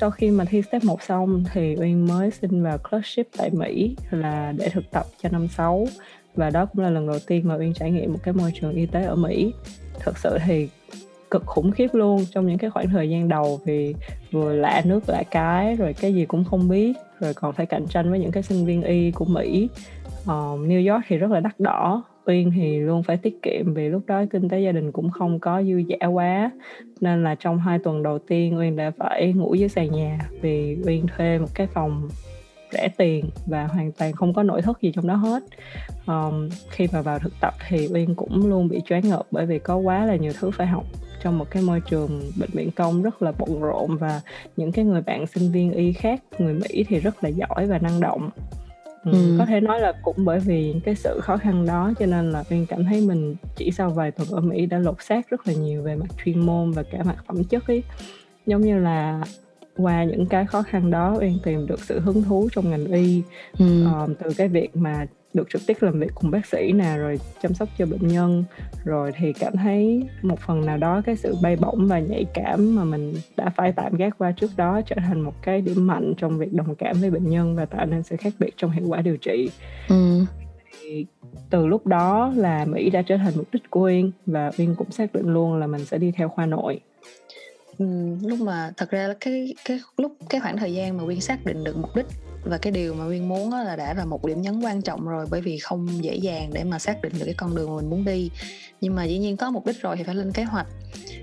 sau 0.00 0.10
khi 0.10 0.30
mà 0.30 0.44
thi 0.44 0.62
step 0.62 0.84
1 0.84 1.02
xong 1.02 1.44
thì 1.52 1.76
Uyên 1.78 2.06
mới 2.06 2.30
xin 2.30 2.62
vào 2.62 2.78
clerkship 2.78 3.28
tại 3.36 3.50
Mỹ 3.50 3.96
là 4.10 4.52
để 4.56 4.68
thực 4.68 4.90
tập 4.90 5.06
cho 5.22 5.28
năm 5.28 5.48
6 5.48 5.86
và 6.34 6.50
đó 6.50 6.66
cũng 6.66 6.84
là 6.84 6.90
lần 6.90 7.06
đầu 7.06 7.18
tiên 7.26 7.48
mà 7.48 7.56
Uyên 7.56 7.72
trải 7.74 7.90
nghiệm 7.90 8.12
một 8.12 8.18
cái 8.22 8.34
môi 8.34 8.52
trường 8.60 8.72
y 8.72 8.86
tế 8.86 9.04
ở 9.04 9.16
Mỹ. 9.16 9.52
Thật 10.00 10.18
sự 10.18 10.38
thì 10.46 10.68
cực 11.30 11.46
khủng 11.46 11.70
khiếp 11.70 11.88
luôn 11.92 12.24
trong 12.30 12.46
những 12.46 12.58
cái 12.58 12.70
khoảng 12.70 12.88
thời 12.88 13.10
gian 13.10 13.28
đầu 13.28 13.60
vì 13.64 13.94
vừa 14.32 14.52
lạ 14.52 14.82
nước 14.84 15.08
lạ 15.08 15.22
cái 15.30 15.76
rồi 15.76 15.92
cái 15.92 16.14
gì 16.14 16.24
cũng 16.24 16.44
không 16.44 16.68
biết 16.68 16.96
rồi 17.20 17.34
còn 17.34 17.52
phải 17.52 17.66
cạnh 17.66 17.86
tranh 17.86 18.10
với 18.10 18.18
những 18.18 18.32
cái 18.32 18.42
sinh 18.42 18.66
viên 18.66 18.82
y 18.82 19.10
của 19.10 19.24
Mỹ. 19.24 19.68
Uh, 20.22 20.60
New 20.60 20.92
York 20.92 21.04
thì 21.08 21.16
rất 21.16 21.30
là 21.30 21.40
đắt 21.40 21.60
đỏ 21.60 22.02
Uyên 22.28 22.50
thì 22.56 22.78
luôn 22.78 23.02
phải 23.02 23.16
tiết 23.16 23.42
kiệm 23.42 23.74
vì 23.74 23.88
lúc 23.88 24.02
đó 24.06 24.24
kinh 24.30 24.48
tế 24.48 24.60
gia 24.60 24.72
đình 24.72 24.92
cũng 24.92 25.10
không 25.10 25.38
có 25.38 25.62
dư 25.62 25.76
giả 25.76 26.06
quá. 26.06 26.50
Nên 27.00 27.24
là 27.24 27.34
trong 27.34 27.58
hai 27.58 27.78
tuần 27.78 28.02
đầu 28.02 28.18
tiên 28.18 28.58
Uyên 28.58 28.76
đã 28.76 28.90
phải 28.98 29.32
ngủ 29.32 29.54
dưới 29.54 29.68
sàn 29.68 29.92
nhà 29.92 30.18
vì 30.40 30.76
Uyên 30.86 31.06
thuê 31.16 31.38
một 31.38 31.48
cái 31.54 31.66
phòng 31.66 32.08
rẻ 32.72 32.88
tiền 32.96 33.30
và 33.46 33.66
hoàn 33.66 33.92
toàn 33.92 34.12
không 34.12 34.34
có 34.34 34.42
nội 34.42 34.62
thất 34.62 34.82
gì 34.82 34.92
trong 34.94 35.06
đó 35.06 35.14
hết. 35.14 35.42
Um, 36.06 36.48
khi 36.70 36.86
mà 36.92 37.02
vào 37.02 37.18
thực 37.18 37.32
tập 37.40 37.54
thì 37.68 37.88
uyên 37.94 38.14
cũng 38.14 38.46
luôn 38.46 38.68
bị 38.68 38.80
choáng 38.84 39.08
ngợp 39.08 39.26
bởi 39.30 39.46
vì 39.46 39.58
có 39.58 39.76
quá 39.76 40.04
là 40.04 40.16
nhiều 40.16 40.32
thứ 40.40 40.50
phải 40.50 40.66
học 40.66 40.84
trong 41.22 41.38
một 41.38 41.50
cái 41.50 41.62
môi 41.62 41.80
trường 41.80 42.22
bệnh 42.40 42.50
viện 42.52 42.70
công 42.70 43.02
rất 43.02 43.22
là 43.22 43.32
bận 43.38 43.60
rộn 43.60 43.96
và 43.96 44.20
những 44.56 44.72
cái 44.72 44.84
người 44.84 45.00
bạn 45.00 45.26
sinh 45.26 45.52
viên 45.52 45.72
y 45.72 45.92
khác 45.92 46.22
người 46.38 46.54
mỹ 46.54 46.84
thì 46.88 47.00
rất 47.00 47.24
là 47.24 47.28
giỏi 47.28 47.66
và 47.66 47.78
năng 47.78 48.00
động. 48.00 48.30
Ừ. 49.04 49.36
có 49.38 49.46
thể 49.46 49.60
nói 49.60 49.80
là 49.80 49.92
cũng 50.02 50.16
bởi 50.18 50.38
vì 50.38 50.74
cái 50.84 50.94
sự 50.94 51.20
khó 51.22 51.36
khăn 51.36 51.66
đó 51.66 51.92
cho 51.98 52.06
nên 52.06 52.32
là 52.32 52.44
uyên 52.50 52.66
cảm 52.66 52.84
thấy 52.84 53.00
mình 53.00 53.36
chỉ 53.56 53.70
sau 53.70 53.90
vài 53.90 54.10
tuần 54.10 54.28
ở 54.30 54.40
mỹ 54.40 54.66
đã 54.66 54.78
lột 54.78 55.02
xác 55.02 55.30
rất 55.30 55.46
là 55.46 55.52
nhiều 55.52 55.82
về 55.82 55.96
mặt 55.96 56.06
chuyên 56.24 56.46
môn 56.46 56.70
và 56.70 56.82
cả 56.82 57.02
mặt 57.04 57.16
phẩm 57.26 57.44
chất 57.44 57.66
ấy. 57.66 57.82
Giống 58.46 58.60
như 58.60 58.78
là 58.78 59.22
qua 59.78 60.04
những 60.04 60.26
cái 60.26 60.46
khó 60.46 60.62
khăn 60.62 60.90
đó 60.90 61.16
uyên 61.20 61.38
tìm 61.44 61.66
được 61.66 61.80
sự 61.84 62.00
hứng 62.00 62.22
thú 62.22 62.48
trong 62.52 62.70
ngành 62.70 62.84
y 62.84 63.22
ừ. 63.58 63.84
um, 63.84 64.14
từ 64.14 64.30
cái 64.36 64.48
việc 64.48 64.76
mà 64.76 65.06
được 65.34 65.48
trực 65.50 65.62
tiếp 65.66 65.76
làm 65.80 66.00
việc 66.00 66.10
cùng 66.14 66.30
bác 66.30 66.46
sĩ 66.46 66.72
nè 66.72 66.96
rồi 66.96 67.18
chăm 67.42 67.54
sóc 67.54 67.68
cho 67.78 67.86
bệnh 67.86 68.08
nhân 68.08 68.44
rồi 68.84 69.12
thì 69.16 69.32
cảm 69.32 69.56
thấy 69.56 70.02
một 70.22 70.38
phần 70.46 70.66
nào 70.66 70.76
đó 70.76 71.02
cái 71.06 71.16
sự 71.16 71.36
bay 71.42 71.56
bổng 71.56 71.86
và 71.86 71.98
nhạy 71.98 72.24
cảm 72.34 72.76
mà 72.76 72.84
mình 72.84 73.14
đã 73.36 73.50
phải 73.56 73.72
tạm 73.72 73.96
gác 73.96 74.18
qua 74.18 74.32
trước 74.32 74.50
đó 74.56 74.80
trở 74.86 74.96
thành 74.96 75.20
một 75.20 75.42
cái 75.42 75.60
điểm 75.60 75.86
mạnh 75.86 76.14
trong 76.16 76.38
việc 76.38 76.52
đồng 76.52 76.74
cảm 76.74 76.96
với 77.00 77.10
bệnh 77.10 77.30
nhân 77.30 77.56
và 77.56 77.64
tạo 77.64 77.86
nên 77.86 78.02
sự 78.02 78.16
khác 78.16 78.32
biệt 78.38 78.50
trong 78.56 78.70
hiệu 78.70 78.84
quả 78.88 79.00
điều 79.00 79.16
trị 79.16 79.50
ừ. 79.88 80.24
thì 80.80 81.06
từ 81.50 81.66
lúc 81.66 81.86
đó 81.86 82.32
là 82.36 82.64
mỹ 82.64 82.90
đã 82.90 83.02
trở 83.02 83.16
thành 83.16 83.32
mục 83.36 83.46
đích 83.52 83.70
của 83.70 83.80
uyên 83.80 84.12
và 84.26 84.50
uyên 84.58 84.74
cũng 84.74 84.90
xác 84.90 85.12
định 85.12 85.26
luôn 85.26 85.54
là 85.54 85.66
mình 85.66 85.84
sẽ 85.84 85.98
đi 85.98 86.10
theo 86.10 86.28
khoa 86.28 86.46
nội 86.46 86.80
Ừ, 87.78 87.86
lúc 88.22 88.40
mà 88.40 88.72
thật 88.76 88.90
ra 88.90 89.14
cái 89.20 89.54
cái 89.64 89.80
lúc, 89.96 90.12
cái 90.28 90.40
khoảng 90.40 90.56
thời 90.56 90.74
gian 90.74 90.96
mà 90.96 91.04
Quyên 91.04 91.20
xác 91.20 91.44
định 91.44 91.64
được 91.64 91.76
mục 91.76 91.96
đích 91.96 92.06
và 92.44 92.58
cái 92.58 92.72
điều 92.72 92.94
mà 92.94 93.04
nguyên 93.04 93.28
muốn 93.28 93.52
là 93.52 93.76
đã 93.76 93.94
là 93.94 94.04
một 94.04 94.24
điểm 94.24 94.42
nhấn 94.42 94.60
quan 94.60 94.82
trọng 94.82 95.08
rồi, 95.08 95.26
bởi 95.30 95.40
vì 95.40 95.58
không 95.58 96.04
dễ 96.04 96.16
dàng 96.16 96.50
để 96.52 96.64
mà 96.64 96.78
xác 96.78 97.02
định 97.02 97.12
được 97.18 97.24
cái 97.24 97.34
con 97.34 97.56
đường 97.56 97.70
mà 97.70 97.76
mình 97.76 97.90
muốn 97.90 98.04
đi. 98.04 98.30
Nhưng 98.80 98.94
mà 98.94 99.04
dĩ 99.04 99.18
nhiên 99.18 99.36
có 99.36 99.50
mục 99.50 99.66
đích 99.66 99.82
rồi 99.82 99.96
thì 99.96 100.02
phải 100.02 100.14
lên 100.14 100.32
kế 100.32 100.42
hoạch. 100.44 100.66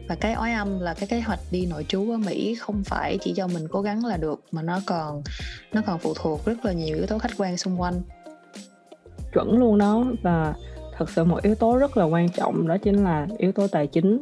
Và 0.09 0.15
cái 0.15 0.33
ói 0.33 0.51
âm 0.51 0.79
là 0.79 0.93
cái 0.93 1.07
kế 1.07 1.19
hoạch 1.21 1.39
đi 1.51 1.65
nội 1.65 1.85
trú 1.87 2.11
ở 2.11 2.17
Mỹ 2.17 2.55
không 2.55 2.83
phải 2.83 3.17
chỉ 3.21 3.33
do 3.33 3.47
mình 3.47 3.67
cố 3.67 3.81
gắng 3.81 4.05
là 4.05 4.17
được, 4.17 4.41
mà 4.51 4.61
nó 4.61 4.81
còn 4.85 5.21
nó 5.73 5.81
còn 5.85 5.99
phụ 5.99 6.13
thuộc 6.15 6.45
rất 6.45 6.65
là 6.65 6.71
nhiều 6.71 6.97
yếu 6.97 7.05
tố 7.05 7.17
khách 7.17 7.31
quan 7.37 7.57
xung 7.57 7.81
quanh. 7.81 8.01
Chuẩn 9.33 9.57
luôn 9.57 9.77
đó. 9.77 10.05
Và 10.21 10.53
thật 10.97 11.09
sự 11.09 11.23
một 11.23 11.43
yếu 11.43 11.55
tố 11.55 11.77
rất 11.77 11.97
là 11.97 12.05
quan 12.05 12.29
trọng 12.29 12.67
đó 12.67 12.77
chính 12.77 13.03
là 13.03 13.27
yếu 13.37 13.51
tố 13.51 13.67
tài 13.67 13.87
chính 13.87 14.21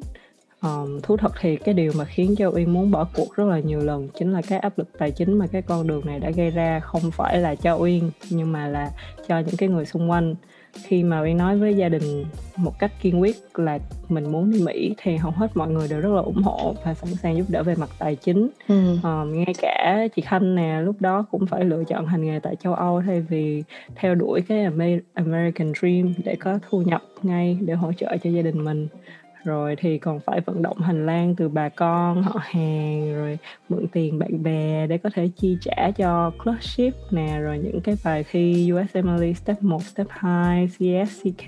um, 0.63 1.00
thú 1.00 1.18
thật 1.18 1.31
thì 1.39 1.56
cái 1.56 1.74
điều 1.74 1.92
mà 1.98 2.06
khiến 2.06 2.36
cho 2.38 2.51
uyên 2.54 2.74
muốn 2.74 2.92
bỏ 2.92 3.07
cuộc 3.15 3.36
rất 3.36 3.45
là 3.45 3.60
nhiều 3.60 3.80
lần 3.80 4.07
chính 4.19 4.33
là 4.33 4.42
cái 4.42 4.60
áp 4.60 4.77
lực 4.77 4.88
tài 4.98 5.12
chính 5.12 5.33
mà 5.33 5.48
cái 5.48 5.62
con 5.62 5.88
đường 5.88 6.06
này 6.06 6.19
đã 6.19 6.30
gây 6.30 6.51
ra 6.51 6.80
không 6.80 7.12
phải 7.12 7.38
là 7.39 7.56
cho 7.56 7.75
uyên 7.75 8.12
nhưng 8.30 8.51
mà 8.51 8.68
là 8.68 8.92
cho 9.27 9.39
những 9.39 9.57
cái 9.57 9.69
người 9.69 9.86
xung 9.86 10.12
quanh. 10.12 10.36
Khi 10.83 11.04
mà 11.04 11.21
uyên 11.21 11.38
nói 11.38 11.57
với 11.57 11.74
gia 11.74 11.89
đình 11.89 12.25
một 12.56 12.80
cách 12.80 12.92
kiên 13.01 13.21
quyết 13.21 13.36
là 13.56 13.80
mình 14.10 14.31
muốn 14.31 14.51
đi 14.51 14.62
mỹ 14.65 14.95
thì 14.98 15.18
hầu 15.18 15.31
hết 15.31 15.57
mọi 15.57 15.69
người 15.69 15.88
đều 15.88 16.00
rất 16.00 16.12
là 16.13 16.21
ủng 16.21 16.44
hộ 16.44 16.75
và 16.86 16.94
sẵn 16.94 17.15
sàng 17.15 17.38
giúp 17.38 17.45
đỡ 17.50 17.63
về 17.63 17.75
mặt 17.75 17.89
tài 18.00 18.15
chính. 18.15 18.50
Ừ. 18.68 18.98
um, 19.04 19.33
ngay 19.33 19.54
cả 19.62 20.07
chị 20.15 20.21
khanh 20.21 20.56
nè 20.56 20.81
lúc 20.81 20.95
đó 21.00 21.25
cũng 21.31 21.45
phải 21.45 21.65
lựa 21.65 21.83
chọn 21.83 22.06
hành 22.06 22.25
nghề 22.25 22.39
tại 22.39 22.56
châu 22.56 22.74
âu 22.74 23.01
thay 23.06 23.21
vì 23.21 23.63
theo 23.95 24.15
đuổi 24.15 24.42
cái 24.42 24.65
american 25.13 25.71
dream 25.81 26.13
để 26.24 26.36
có 26.36 26.60
thu 26.69 26.81
nhập 26.81 27.01
ngay 27.24 27.57
để 27.62 27.74
hỗ 27.74 27.94
trợ 27.94 28.18
cho 28.24 28.30
gia 28.30 28.42
đình 28.42 28.63
mình 28.63 28.88
rồi 29.44 29.75
thì 29.80 29.98
còn 29.98 30.19
phải 30.19 30.42
vận 30.42 30.62
động 30.62 30.78
hành 30.78 31.06
lang 31.06 31.36
từ 31.36 31.50
bà 31.50 31.69
con 31.69 32.24
họ 32.24 32.40
hàng 32.44 33.16
rồi 33.16 33.38
mượn 33.69 33.88
tiền 33.88 34.19
bạn 34.19 34.44
bè 34.44 34.88
để 34.88 34.98
có 34.98 35.10
thể 35.13 35.30
chi 35.38 35.57
trả 35.62 35.92
cho 35.98 36.31
clerkship 36.44 36.94
nè 37.12 37.40
rồi 37.40 37.57
những 37.57 37.81
cái 37.81 37.95
bài 38.04 38.25
thi 38.31 38.72
USMLE 38.74 39.34
step 39.34 39.63
1, 39.63 39.84
step 39.84 40.07
2, 40.10 40.68
CS, 40.68 41.22
CK 41.24 41.48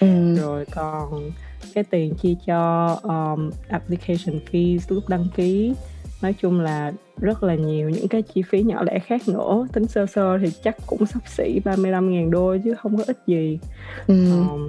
ừ. 0.00 0.36
rồi 0.36 0.64
còn 0.74 1.30
cái 1.74 1.84
tiền 1.84 2.14
chi 2.14 2.36
cho 2.46 2.86
um, 3.02 3.50
application 3.68 4.40
fees 4.52 4.78
lúc 4.88 5.08
đăng 5.08 5.26
ký 5.36 5.74
nói 6.22 6.34
chung 6.40 6.60
là 6.60 6.92
rất 7.16 7.42
là 7.42 7.54
nhiều 7.54 7.90
những 7.90 8.08
cái 8.08 8.22
chi 8.22 8.42
phí 8.42 8.62
nhỏ 8.62 8.82
lẻ 8.82 8.98
khác 8.98 9.20
nữa 9.28 9.66
tính 9.72 9.86
sơ 9.86 10.06
sơ 10.06 10.38
thì 10.38 10.50
chắc 10.64 10.76
cũng 10.86 11.06
sắp 11.06 11.22
xỉ 11.26 11.60
35.000 11.64 12.30
đô 12.30 12.56
chứ 12.64 12.74
không 12.74 12.96
có 12.96 13.04
ít 13.06 13.18
gì 13.26 13.58
ừ. 14.06 14.30
um, 14.30 14.68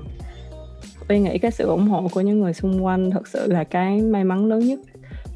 Uyên 1.09 1.23
nghĩ 1.23 1.37
cái 1.37 1.51
sự 1.51 1.67
ủng 1.67 1.87
hộ 1.87 2.07
của 2.11 2.21
những 2.21 2.39
người 2.39 2.53
xung 2.53 2.85
quanh 2.85 3.11
thật 3.11 3.27
sự 3.27 3.51
là 3.51 3.63
cái 3.63 4.01
may 4.01 4.23
mắn 4.23 4.45
lớn 4.45 4.59
nhất 4.59 4.79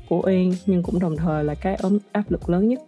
của 0.10 0.22
Uyên 0.26 0.54
nhưng 0.66 0.84
cũng 0.84 1.00
đồng 1.00 1.18
thời 1.18 1.44
là 1.44 1.56
cái 1.56 1.78
áp 2.12 2.32
lực 2.32 2.50
lớn 2.50 2.68
nhất. 2.68 2.80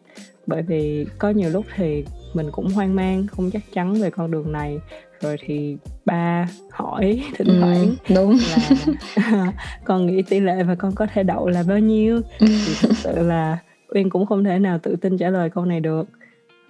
Bởi 0.48 0.62
vì 0.62 1.06
có 1.18 1.30
nhiều 1.30 1.50
lúc 1.50 1.66
thì 1.76 2.06
mình 2.34 2.48
cũng 2.52 2.70
hoang 2.70 2.96
mang 2.96 3.28
không 3.28 3.52
chắc 3.52 3.62
chắn 3.74 3.94
về 3.94 4.10
con 4.10 4.32
đường 4.32 4.52
này. 4.52 4.80
Rồi 5.22 5.38
thì 5.46 5.78
ba 6.06 6.48
hỏi 6.72 7.24
thỉnh 7.38 7.48
ừ, 7.48 7.60
thoảng 7.60 7.96
đúng. 8.16 8.38
là 8.52 9.54
con 9.86 10.06
nghĩ 10.06 10.22
tỷ 10.22 10.40
lệ 10.40 10.63
và 10.63 10.75
con 10.75 10.96
có 10.96 11.08
thể 11.13 11.24
đậu 11.24 11.48
là 11.48 11.63
bao 11.68 11.80
nhiêu? 11.80 12.22
Thì 12.40 12.74
thật 12.82 12.92
sự 12.96 13.28
là 13.28 13.58
uyên 13.96 14.10
cũng 14.10 14.25
không 14.25 14.44
thể 14.44 14.60
nào 14.60 14.80
tự 14.80 14.96
tin 14.96 15.18
trả 15.18 15.30
lời 15.30 15.50
câu 15.50 15.66
này 15.66 15.80
được 15.80 16.10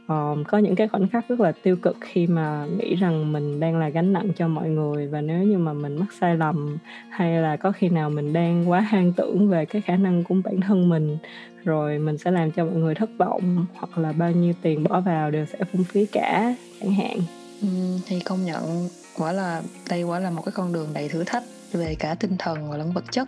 um, 0.07 0.43
có 0.43 0.57
những 0.57 0.75
cái 0.75 0.87
khoảnh 0.87 1.07
khắc 1.07 1.27
rất 1.27 1.39
là 1.39 1.51
tiêu 1.51 1.75
cực 1.75 1.97
khi 2.01 2.27
mà 2.27 2.65
nghĩ 2.65 2.95
rằng 2.95 3.31
mình 3.31 3.59
đang 3.59 3.77
là 3.77 3.89
gánh 3.89 4.13
nặng 4.13 4.29
cho 4.35 4.47
mọi 4.47 4.69
người 4.69 5.07
và 5.07 5.21
nếu 5.21 5.43
như 5.43 5.57
mà 5.57 5.73
mình 5.73 5.99
mắc 5.99 6.13
sai 6.19 6.35
lầm 6.35 6.77
hay 7.09 7.41
là 7.41 7.57
có 7.57 7.71
khi 7.71 7.89
nào 7.89 8.09
mình 8.09 8.33
đang 8.33 8.69
quá 8.69 8.79
hang 8.79 9.13
tưởng 9.13 9.49
về 9.49 9.65
cái 9.65 9.81
khả 9.81 9.95
năng 9.95 10.23
của 10.23 10.35
bản 10.43 10.61
thân 10.61 10.89
mình 10.89 11.17
rồi 11.63 11.99
mình 11.99 12.17
sẽ 12.17 12.31
làm 12.31 12.51
cho 12.51 12.65
mọi 12.65 12.75
người 12.75 12.95
thất 12.95 13.09
vọng 13.17 13.65
hoặc 13.73 13.97
là 13.97 14.11
bao 14.11 14.31
nhiêu 14.31 14.53
tiền 14.61 14.83
bỏ 14.83 15.01
vào 15.01 15.31
đều 15.31 15.45
sẽ 15.45 15.59
phung 15.71 15.83
phí 15.83 16.05
cả 16.05 16.55
chẳng 16.81 16.93
hạn. 16.93 17.17
Ừ, 17.61 17.67
thì 18.07 18.19
công 18.19 18.45
nhận 18.45 18.89
quả 19.17 19.31
là 19.31 19.61
đây 19.89 20.03
quả 20.03 20.19
là 20.19 20.29
một 20.29 20.41
cái 20.45 20.51
con 20.55 20.73
đường 20.73 20.87
đầy 20.93 21.09
thử 21.09 21.23
thách 21.23 21.43
về 21.71 21.95
cả 21.99 22.15
tinh 22.19 22.35
thần 22.39 22.69
và 22.69 22.77
lẫn 22.77 22.91
vật 22.91 23.03
chất 23.11 23.27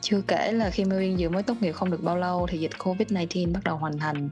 chưa 0.00 0.20
kể 0.28 0.52
là 0.52 0.70
khi 0.70 0.84
Mai 0.84 1.16
vừa 1.18 1.28
mới 1.28 1.42
tốt 1.42 1.54
nghiệp 1.60 1.72
không 1.72 1.90
được 1.90 2.02
bao 2.02 2.16
lâu 2.16 2.46
thì 2.50 2.58
dịch 2.58 2.72
Covid-19 2.78 3.52
bắt 3.52 3.64
đầu 3.64 3.76
hoành 3.76 3.98
hành 3.98 4.28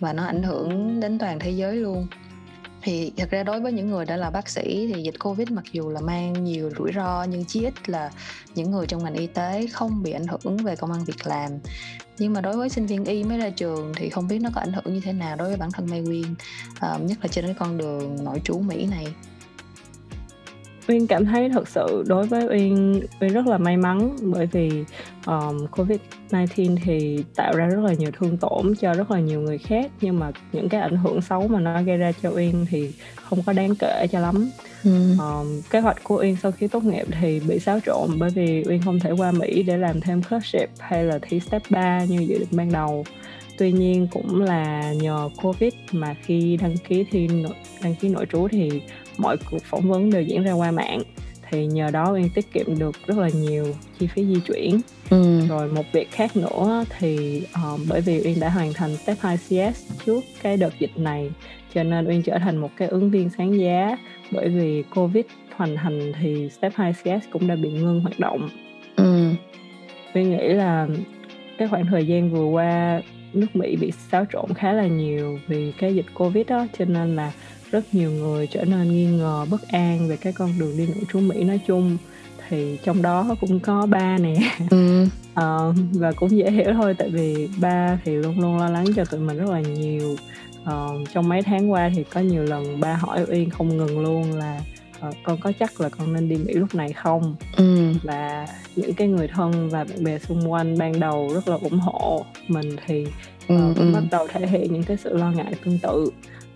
và 0.00 0.12
nó 0.12 0.24
ảnh 0.24 0.42
hưởng 0.42 1.00
đến 1.00 1.18
toàn 1.18 1.38
thế 1.38 1.50
giới 1.50 1.76
luôn. 1.76 2.06
Thì 2.82 3.12
thật 3.16 3.30
ra 3.30 3.42
đối 3.42 3.60
với 3.60 3.72
những 3.72 3.90
người 3.90 4.04
đã 4.04 4.16
là 4.16 4.30
bác 4.30 4.48
sĩ 4.48 4.92
thì 4.94 5.02
dịch 5.02 5.18
covid 5.18 5.50
mặc 5.50 5.64
dù 5.72 5.90
là 5.90 6.00
mang 6.00 6.44
nhiều 6.44 6.70
rủi 6.78 6.92
ro 6.92 7.24
nhưng 7.24 7.44
chí 7.44 7.64
ít 7.64 7.88
là 7.88 8.10
những 8.54 8.70
người 8.70 8.86
trong 8.86 9.04
ngành 9.04 9.14
y 9.14 9.26
tế 9.26 9.66
không 9.72 10.02
bị 10.02 10.12
ảnh 10.12 10.26
hưởng 10.26 10.56
về 10.56 10.76
công 10.76 10.92
ăn 10.92 11.04
việc 11.04 11.26
làm. 11.26 11.50
Nhưng 12.18 12.32
mà 12.32 12.40
đối 12.40 12.56
với 12.56 12.68
sinh 12.68 12.86
viên 12.86 13.04
y 13.04 13.24
mới 13.24 13.38
ra 13.38 13.50
trường 13.50 13.92
thì 13.96 14.10
không 14.10 14.28
biết 14.28 14.38
nó 14.38 14.50
có 14.54 14.60
ảnh 14.60 14.72
hưởng 14.72 14.94
như 14.94 15.00
thế 15.00 15.12
nào 15.12 15.36
đối 15.36 15.48
với 15.48 15.56
bản 15.56 15.70
thân 15.72 15.86
Mai 15.90 16.00
Uyên 16.00 16.34
ờ, 16.80 16.94
uh, 16.96 17.02
nhất 17.02 17.18
là 17.22 17.28
trên 17.28 17.44
cái 17.44 17.54
con 17.58 17.78
đường 17.78 18.24
nội 18.24 18.40
trú 18.44 18.58
Mỹ 18.58 18.86
này. 18.86 19.06
Uyên 20.88 21.06
cảm 21.06 21.24
thấy 21.24 21.48
thật 21.48 21.68
sự 21.68 22.04
đối 22.06 22.26
với 22.26 22.46
Uyên 22.48 23.02
Uyên 23.20 23.32
rất 23.32 23.46
là 23.46 23.58
may 23.58 23.76
mắn 23.76 24.16
bởi 24.22 24.46
vì 24.46 24.84
um, 25.26 25.66
Covid-19 25.66 26.76
thì 26.84 27.24
tạo 27.36 27.52
ra 27.56 27.66
rất 27.66 27.80
là 27.80 27.94
nhiều 27.94 28.10
thương 28.18 28.36
tổn 28.36 28.74
cho 28.80 28.94
rất 28.94 29.10
là 29.10 29.20
nhiều 29.20 29.40
người 29.40 29.58
khác 29.58 29.90
nhưng 30.00 30.18
mà 30.18 30.30
những 30.52 30.68
cái 30.68 30.80
ảnh 30.80 30.96
hưởng 30.96 31.22
xấu 31.22 31.48
mà 31.48 31.60
nó 31.60 31.82
gây 31.82 31.96
ra 31.96 32.12
cho 32.22 32.30
Uyên 32.30 32.66
thì 32.70 32.92
không 33.22 33.42
có 33.46 33.52
đáng 33.52 33.74
kể 33.78 34.06
cho 34.12 34.20
lắm. 34.20 34.50
Ừ. 34.84 35.16
Um, 35.18 35.60
kế 35.70 35.80
hoạch 35.80 36.04
của 36.04 36.20
Uyên 36.20 36.36
sau 36.42 36.52
khi 36.52 36.68
tốt 36.68 36.84
nghiệp 36.84 37.06
thì 37.20 37.40
bị 37.48 37.58
xáo 37.58 37.80
trộn 37.86 38.10
bởi 38.18 38.30
vì 38.30 38.64
Uyên 38.66 38.82
không 38.84 39.00
thể 39.00 39.10
qua 39.10 39.32
Mỹ 39.32 39.62
để 39.62 39.76
làm 39.76 40.00
thêm 40.00 40.22
clerkship 40.22 40.70
hay 40.78 41.04
là 41.04 41.18
thi 41.22 41.40
step 41.40 41.62
3 41.70 42.04
như 42.04 42.20
dự 42.20 42.38
định 42.38 42.48
ban 42.50 42.72
đầu 42.72 43.04
tuy 43.58 43.72
nhiên 43.72 44.08
cũng 44.12 44.42
là 44.42 44.92
nhờ 44.92 45.28
covid 45.42 45.72
mà 45.92 46.14
khi 46.22 46.56
đăng 46.56 46.76
ký 46.88 47.04
thi 47.10 47.28
đăng 47.82 47.94
ký 47.94 48.08
nội 48.08 48.26
trú 48.32 48.48
thì 48.48 48.82
mọi 49.18 49.36
cuộc 49.50 49.62
phỏng 49.62 49.88
vấn 49.88 50.10
đều 50.10 50.22
diễn 50.22 50.42
ra 50.42 50.52
qua 50.52 50.70
mạng 50.70 51.02
thì 51.52 51.66
nhờ 51.66 51.90
đó 51.90 52.12
Uyên 52.12 52.28
tiết 52.34 52.52
kiệm 52.52 52.78
được 52.78 52.96
rất 53.06 53.18
là 53.18 53.28
nhiều 53.28 53.66
chi 53.98 54.06
phí 54.06 54.24
di 54.24 54.40
chuyển 54.40 54.80
ừ. 55.10 55.46
rồi 55.48 55.68
một 55.68 55.84
việc 55.92 56.10
khác 56.10 56.36
nữa 56.36 56.84
thì 56.98 57.42
uh, 57.74 57.80
bởi 57.88 58.00
vì 58.00 58.22
Uyên 58.24 58.40
đã 58.40 58.48
hoàn 58.48 58.72
thành 58.72 58.96
step 58.96 59.16
2 59.20 59.36
CS 59.36 59.92
trước 60.06 60.20
cái 60.42 60.56
đợt 60.56 60.78
dịch 60.78 60.96
này 60.96 61.30
cho 61.74 61.82
nên 61.82 62.08
Uyên 62.08 62.22
trở 62.22 62.38
thành 62.38 62.56
một 62.56 62.70
cái 62.76 62.88
ứng 62.88 63.10
viên 63.10 63.30
sáng 63.30 63.60
giá 63.60 63.96
bởi 64.30 64.48
vì 64.48 64.82
Covid 64.94 65.24
hoành 65.56 65.76
hành 65.76 66.12
thì 66.20 66.48
step 66.48 66.72
2 66.74 66.92
CS 66.92 67.26
cũng 67.32 67.46
đã 67.46 67.56
bị 67.56 67.70
ngưng 67.70 68.00
hoạt 68.00 68.18
động 68.20 68.48
ừ. 68.96 69.30
Uyên 70.14 70.30
nghĩ 70.30 70.48
là 70.48 70.88
cái 71.58 71.68
khoảng 71.68 71.86
thời 71.86 72.06
gian 72.06 72.30
vừa 72.30 72.44
qua 72.44 73.00
nước 73.32 73.56
Mỹ 73.56 73.76
bị 73.76 73.90
xáo 73.90 74.24
trộn 74.32 74.54
khá 74.54 74.72
là 74.72 74.86
nhiều 74.86 75.38
vì 75.46 75.72
cái 75.78 75.94
dịch 75.94 76.06
Covid 76.14 76.46
đó 76.46 76.66
cho 76.78 76.84
nên 76.84 77.16
là 77.16 77.32
rất 77.72 77.94
nhiều 77.94 78.10
người 78.10 78.46
trở 78.46 78.64
nên 78.64 78.92
nghi 78.92 79.06
ngờ 79.06 79.46
bất 79.50 79.68
an 79.68 80.08
về 80.08 80.16
cái 80.16 80.32
con 80.32 80.50
đường 80.58 80.76
đi 80.76 80.86
nội 80.86 81.04
trú 81.12 81.20
Mỹ 81.20 81.44
nói 81.44 81.60
chung 81.66 81.96
thì 82.48 82.78
trong 82.84 83.02
đó 83.02 83.36
cũng 83.40 83.60
có 83.60 83.86
ba 83.86 84.18
nè 84.18 84.34
ừ. 84.70 85.02
uh, 85.32 85.76
và 85.92 86.12
cũng 86.12 86.30
dễ 86.30 86.50
hiểu 86.50 86.72
thôi 86.72 86.94
tại 86.98 87.10
vì 87.10 87.48
ba 87.60 87.98
thì 88.04 88.12
luôn 88.12 88.40
luôn 88.40 88.58
lo 88.58 88.68
lắng 88.68 88.84
cho 88.96 89.04
tụi 89.04 89.20
mình 89.20 89.38
rất 89.38 89.50
là 89.50 89.60
nhiều 89.60 90.16
uh, 90.62 91.08
trong 91.12 91.28
mấy 91.28 91.42
tháng 91.42 91.72
qua 91.72 91.90
thì 91.94 92.04
có 92.04 92.20
nhiều 92.20 92.42
lần 92.42 92.80
ba 92.80 92.94
hỏi 92.94 93.24
uyên 93.28 93.50
không 93.50 93.76
ngừng 93.76 94.00
luôn 94.00 94.32
là 94.32 94.60
uh, 95.08 95.14
con 95.22 95.38
có 95.40 95.52
chắc 95.58 95.80
là 95.80 95.88
con 95.88 96.12
nên 96.12 96.28
đi 96.28 96.36
mỹ 96.36 96.54
lúc 96.54 96.74
này 96.74 96.92
không 96.92 97.34
ừ. 97.56 97.92
và 98.02 98.46
những 98.76 98.94
cái 98.94 99.08
người 99.08 99.28
thân 99.28 99.68
và 99.68 99.84
bạn 99.84 100.04
bè 100.04 100.18
xung 100.18 100.52
quanh 100.52 100.78
ban 100.78 101.00
đầu 101.00 101.30
rất 101.34 101.48
là 101.48 101.56
ủng 101.62 101.78
hộ 101.78 102.24
mình 102.48 102.76
thì 102.86 103.02
uh, 103.04 103.48
ừ, 103.48 103.72
cũng 103.76 103.92
ừ. 103.92 103.94
bắt 103.94 104.02
đầu 104.10 104.28
thể 104.28 104.46
hiện 104.46 104.72
những 104.72 104.82
cái 104.82 104.96
sự 104.96 105.16
lo 105.16 105.30
ngại 105.30 105.54
tương 105.64 105.78
tự 105.78 106.10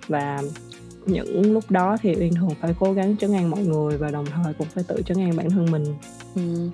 và 0.09 0.39
những 1.07 1.53
lúc 1.53 1.71
đó 1.71 1.97
thì 2.03 2.15
uyên 2.15 2.35
thường 2.35 2.51
phải 2.61 2.75
cố 2.81 2.93
gắng 2.93 3.17
trấn 3.17 3.35
an 3.35 3.51
mọi 3.51 3.61
người 3.61 3.99
và 3.99 4.11
đồng 4.11 4.27
thời 4.27 4.55
cũng 4.55 4.67
phải 4.75 4.85
tự 4.89 5.03
trấn 5.07 5.21
an 5.21 5.37
bản 5.37 5.51
thân 5.51 5.71
mình. 5.71 5.95
Ừ. 6.35 6.71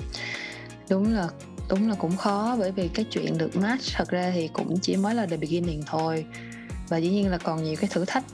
đúng 0.90 1.14
là 1.14 1.28
đúng 1.68 1.88
là 1.88 1.94
cũng 1.94 2.16
khó 2.16 2.56
bởi 2.58 2.72
vì 2.72 2.88
cái 2.88 3.04
chuyện 3.10 3.38
được 3.38 3.56
match 3.56 3.82
thật 3.94 4.08
ra 4.08 4.32
thì 4.34 4.48
cũng 4.48 4.78
chỉ 4.78 4.96
mới 4.96 5.14
là 5.14 5.26
the 5.26 5.36
beginning 5.36 5.82
thôi. 5.86 6.24
Và 6.88 6.96
dĩ 6.96 7.10
nhiên 7.10 7.30
là 7.30 7.38
còn 7.38 7.64
nhiều 7.64 7.76
cái 7.76 7.90
thử 7.92 8.04
thách 8.04 8.24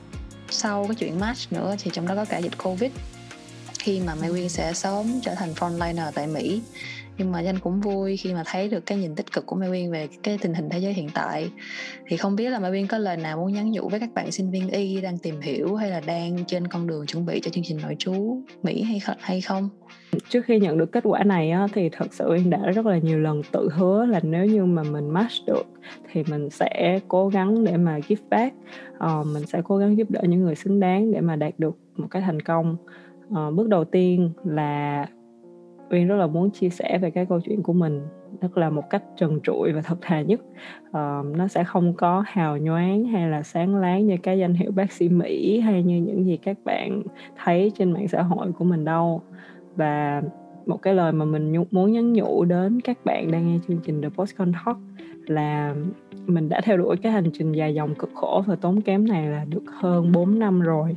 sau 0.49 0.85
cái 0.87 0.95
chuyện 0.95 1.19
match 1.19 1.53
nữa 1.53 1.75
thì 1.79 1.91
trong 1.93 2.07
đó 2.07 2.15
có 2.15 2.25
cả 2.25 2.37
dịch 2.37 2.57
covid. 2.63 2.91
Khi 3.79 3.99
mà 3.99 4.15
Mai 4.15 4.29
Quyên 4.29 4.49
sẽ 4.49 4.73
sớm 4.73 5.19
trở 5.21 5.35
thành 5.35 5.53
frontliner 5.53 6.11
tại 6.11 6.27
Mỹ 6.27 6.61
nhưng 7.19 7.31
mà 7.31 7.39
danh 7.39 7.59
cũng 7.59 7.81
vui 7.81 8.17
khi 8.17 8.33
mà 8.33 8.43
thấy 8.45 8.69
được 8.69 8.85
cái 8.85 8.97
nhìn 8.97 9.15
tích 9.15 9.31
cực 9.31 9.45
của 9.45 9.55
Mai 9.55 9.69
Uyên 9.69 9.91
về 9.91 10.07
cái 10.23 10.37
tình 10.41 10.53
hình 10.53 10.69
thế 10.69 10.79
giới 10.79 10.93
hiện 10.93 11.07
tại 11.13 11.49
thì 12.07 12.17
không 12.17 12.35
biết 12.35 12.49
là 12.49 12.59
Mai 12.59 12.71
Uyên 12.71 12.87
có 12.87 12.97
lời 12.97 13.17
nào 13.17 13.37
muốn 13.37 13.53
nhắn 13.53 13.71
nhủ 13.71 13.89
với 13.89 13.99
các 13.99 14.09
bạn 14.13 14.31
sinh 14.31 14.51
viên 14.51 14.69
y 14.69 15.01
đang 15.01 15.17
tìm 15.17 15.41
hiểu 15.41 15.75
hay 15.75 15.89
là 15.89 16.01
đang 16.05 16.45
trên 16.47 16.67
con 16.67 16.87
đường 16.87 17.05
chuẩn 17.05 17.25
bị 17.25 17.39
cho 17.43 17.51
chương 17.51 17.63
trình 17.63 17.77
nội 17.83 17.95
trú 17.99 18.43
Mỹ 18.63 18.83
hay 18.83 18.99
hay 19.19 19.41
không? 19.41 19.69
Trước 20.29 20.45
khi 20.45 20.59
nhận 20.59 20.77
được 20.77 20.91
kết 20.91 21.03
quả 21.03 21.23
này 21.23 21.51
á, 21.51 21.67
thì 21.73 21.89
thật 21.89 22.13
sự 22.13 22.29
Uyên 22.29 22.49
đã 22.49 22.57
rất 22.57 22.85
là 22.85 22.97
nhiều 22.97 23.19
lần 23.19 23.41
tự 23.51 23.69
hứa 23.71 24.05
là 24.05 24.19
nếu 24.23 24.45
như 24.45 24.65
mà 24.65 24.83
mình 24.83 25.09
match 25.09 25.45
được 25.47 25.65
thì 26.11 26.23
mình 26.29 26.49
sẽ 26.49 26.99
cố 27.07 27.27
gắng 27.27 27.63
để 27.63 27.77
mà 27.77 27.99
give 28.07 28.23
back, 28.29 28.55
uh, 28.95 29.27
mình 29.33 29.45
sẽ 29.45 29.61
cố 29.63 29.77
gắng 29.77 29.97
giúp 29.97 30.11
đỡ 30.11 30.21
những 30.27 30.43
người 30.43 30.55
xứng 30.55 30.79
đáng 30.79 31.11
để 31.11 31.21
mà 31.21 31.35
đạt 31.35 31.59
được 31.59 31.77
một 31.95 32.07
cái 32.11 32.21
thành 32.21 32.39
công. 32.39 32.77
Uh, 33.27 33.53
bước 33.53 33.67
đầu 33.67 33.85
tiên 33.85 34.31
là 34.43 35.05
Uyên 35.89 36.07
rất 36.07 36.15
là 36.15 36.27
muốn 36.27 36.51
chia 36.51 36.69
sẻ 36.69 36.97
về 37.01 37.11
cái 37.11 37.25
câu 37.25 37.39
chuyện 37.39 37.63
của 37.63 37.73
mình. 37.73 38.01
Rất 38.41 38.57
là 38.57 38.69
một 38.69 38.89
cách 38.89 39.03
trần 39.17 39.39
trụi 39.43 39.71
và 39.71 39.81
thật 39.81 39.97
thà 40.01 40.21
nhất. 40.21 40.41
Uh, 40.89 41.37
nó 41.37 41.47
sẽ 41.49 41.63
không 41.63 41.93
có 41.93 42.23
hào 42.27 42.57
nhoáng 42.57 43.05
hay 43.05 43.29
là 43.29 43.43
sáng 43.43 43.75
láng 43.75 44.07
như 44.07 44.17
cái 44.23 44.39
danh 44.39 44.53
hiệu 44.53 44.71
bác 44.71 44.91
sĩ 44.91 45.09
Mỹ 45.09 45.59
hay 45.59 45.83
như 45.83 45.97
những 45.97 46.25
gì 46.25 46.37
các 46.37 46.57
bạn 46.65 47.01
thấy 47.43 47.71
trên 47.77 47.91
mạng 47.91 48.07
xã 48.07 48.21
hội 48.21 48.51
của 48.51 48.65
mình 48.65 48.85
đâu. 48.85 49.21
Và 49.75 50.21
một 50.65 50.81
cái 50.81 50.93
lời 50.93 51.11
mà 51.11 51.25
mình 51.25 51.63
muốn 51.71 51.91
nhắn 51.91 52.13
nhủ 52.13 52.45
đến 52.45 52.81
các 52.81 53.05
bạn 53.05 53.31
đang 53.31 53.47
nghe 53.47 53.59
chương 53.67 53.79
trình 53.83 54.01
The 54.01 54.09
Postcon 54.09 54.51
Talk 54.65 54.77
là 55.25 55.75
mình 56.25 56.49
đã 56.49 56.61
theo 56.61 56.77
đuổi 56.77 56.97
cái 56.97 57.11
hành 57.11 57.31
trình 57.33 57.51
dài 57.51 57.73
dòng 57.73 57.95
cực 57.95 58.09
khổ 58.13 58.43
và 58.47 58.55
tốn 58.55 58.81
kém 58.81 59.07
này 59.07 59.27
là 59.27 59.45
được 59.49 59.63
hơn 59.81 60.11
4 60.11 60.39
năm 60.39 60.61
rồi. 60.61 60.95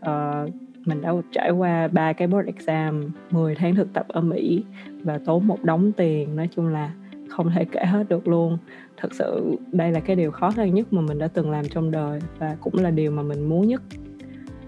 Uh, 0.00 0.50
mình 0.86 1.02
đã 1.02 1.12
trải 1.32 1.50
qua 1.50 1.88
ba 1.88 2.12
cái 2.12 2.28
board 2.28 2.46
exam 2.46 3.10
10 3.30 3.54
tháng 3.54 3.74
thực 3.74 3.92
tập 3.92 4.06
ở 4.08 4.20
Mỹ 4.20 4.64
và 5.02 5.18
tốn 5.26 5.46
một 5.46 5.64
đống 5.64 5.92
tiền, 5.92 6.36
nói 6.36 6.48
chung 6.56 6.66
là 6.66 6.90
không 7.28 7.50
thể 7.50 7.64
kể 7.64 7.84
hết 7.84 8.08
được 8.08 8.28
luôn. 8.28 8.58
Thật 8.96 9.14
sự 9.14 9.56
đây 9.72 9.92
là 9.92 10.00
cái 10.00 10.16
điều 10.16 10.30
khó 10.30 10.50
khăn 10.50 10.74
nhất 10.74 10.92
mà 10.92 11.00
mình 11.00 11.18
đã 11.18 11.28
từng 11.28 11.50
làm 11.50 11.68
trong 11.68 11.90
đời 11.90 12.20
và 12.38 12.56
cũng 12.60 12.74
là 12.74 12.90
điều 12.90 13.10
mà 13.10 13.22
mình 13.22 13.48
muốn 13.48 13.68
nhất. 13.68 13.82